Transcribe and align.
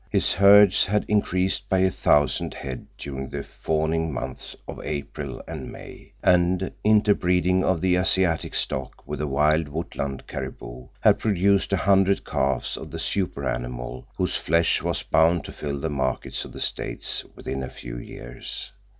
His 0.09 0.33
herds 0.33 0.83
had 0.87 1.05
increased 1.07 1.69
by 1.69 1.77
a 1.77 1.91
thousand 1.91 2.55
head 2.55 2.87
during 2.97 3.29
the 3.29 3.43
fawning 3.43 4.11
months 4.11 4.55
of 4.67 4.81
April 4.83 5.43
and 5.47 5.71
May, 5.71 6.11
and 6.23 6.71
interbreeding 6.83 7.63
of 7.63 7.81
the 7.81 7.97
Asiatic 7.97 8.55
stock 8.55 9.03
with 9.05 9.21
wild, 9.21 9.67
woodland 9.67 10.25
caribou 10.25 10.87
had 11.01 11.19
produced 11.19 11.71
a 11.71 11.77
hundred 11.77 12.25
calves 12.25 12.77
of 12.77 12.89
the 12.89 12.97
super 12.97 13.47
animal 13.47 14.07
whose 14.17 14.35
flesh 14.35 14.81
was 14.81 15.03
bound 15.03 15.45
to 15.45 15.51
fill 15.51 15.79
the 15.79 15.87
markets 15.87 16.45
of 16.45 16.53
the 16.53 16.61
States 16.61 17.23
within 17.35 17.61
a 17.61 17.69
few 17.69 17.99
years. 17.99 18.71